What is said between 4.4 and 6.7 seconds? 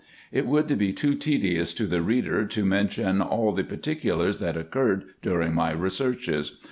occurred during my researches.